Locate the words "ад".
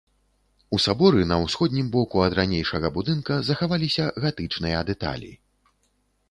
2.29-2.37